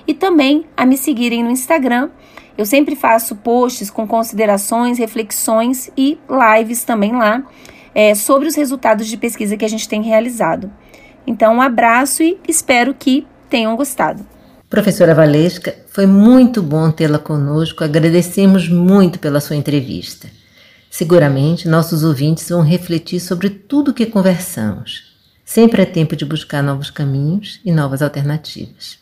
e 0.08 0.12
também 0.12 0.64
a 0.76 0.84
me 0.84 0.96
seguirem 0.96 1.44
no 1.44 1.52
Instagram. 1.52 2.10
Eu 2.58 2.66
sempre 2.66 2.96
faço 2.96 3.36
posts 3.36 3.92
com 3.92 4.08
considerações, 4.08 4.98
reflexões 4.98 5.88
e 5.96 6.18
lives 6.28 6.82
também 6.82 7.12
lá 7.12 7.44
é, 7.94 8.12
sobre 8.16 8.48
os 8.48 8.56
resultados 8.56 9.06
de 9.06 9.16
pesquisa 9.16 9.56
que 9.56 9.64
a 9.64 9.68
gente 9.68 9.88
tem 9.88 10.02
realizado. 10.02 10.68
Então, 11.24 11.54
um 11.54 11.62
abraço 11.62 12.24
e 12.24 12.40
espero 12.48 12.92
que 12.92 13.24
tenham 13.48 13.76
gostado. 13.76 14.26
Professora 14.68 15.14
Valesca, 15.14 15.76
foi 15.92 16.06
muito 16.06 16.60
bom 16.60 16.90
tê-la 16.90 17.20
conosco. 17.20 17.84
Agradecemos 17.84 18.68
muito 18.68 19.20
pela 19.20 19.38
sua 19.38 19.54
entrevista. 19.54 20.41
Seguramente 20.92 21.66
nossos 21.66 22.04
ouvintes 22.04 22.46
vão 22.50 22.60
refletir 22.60 23.18
sobre 23.18 23.48
tudo 23.48 23.92
o 23.92 23.94
que 23.94 24.04
conversamos. 24.04 25.16
Sempre 25.42 25.80
é 25.80 25.86
tempo 25.86 26.14
de 26.14 26.22
buscar 26.22 26.62
novos 26.62 26.90
caminhos 26.90 27.60
e 27.64 27.72
novas 27.72 28.02
alternativas. 28.02 28.98